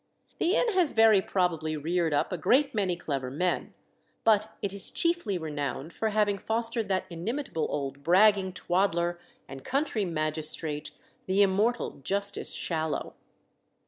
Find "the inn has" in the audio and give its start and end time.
0.39-0.93